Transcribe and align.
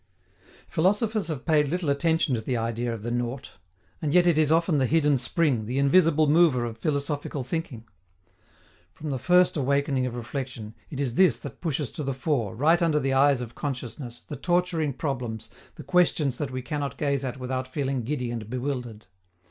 Philosophers 0.67 1.27
have 1.27 1.45
paid 1.45 1.69
little 1.69 1.87
attention 1.87 2.33
to 2.33 2.41
the 2.41 2.57
idea 2.57 2.91
of 2.91 3.03
the 3.03 3.11
nought. 3.11 3.51
And 4.01 4.15
yet 4.15 4.25
it 4.25 4.35
is 4.35 4.51
often 4.51 4.79
the 4.79 4.87
hidden 4.87 5.15
spring, 5.19 5.67
the 5.67 5.77
invisible 5.77 6.25
mover 6.25 6.65
of 6.65 6.75
philosophical 6.79 7.43
thinking. 7.43 7.83
From 8.95 9.11
the 9.11 9.19
first 9.19 9.55
awakening 9.55 10.07
of 10.07 10.15
reflection, 10.15 10.73
it 10.89 10.99
is 10.99 11.13
this 11.13 11.37
that 11.41 11.61
pushes 11.61 11.91
to 11.91 12.03
the 12.03 12.15
fore, 12.15 12.55
right 12.55 12.81
under 12.81 12.99
the 12.99 13.13
eyes 13.13 13.41
of 13.41 13.53
consciousness, 13.53 14.21
the 14.21 14.35
torturing 14.35 14.91
problems, 14.93 15.51
the 15.75 15.83
questions 15.83 16.39
that 16.39 16.49
we 16.49 16.63
cannot 16.63 16.97
gaze 16.97 17.23
at 17.23 17.37
without 17.37 17.67
feeling 17.67 18.01
giddy 18.01 18.31
and 18.31 18.49
bewildered. 18.49 19.05